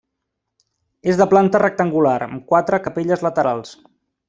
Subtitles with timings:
[1.13, 3.79] És de planta rectangular, amb quatre capelles laterals.